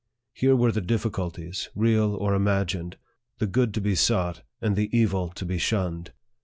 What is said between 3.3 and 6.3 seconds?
the good to be sought, and the evil to be shunned.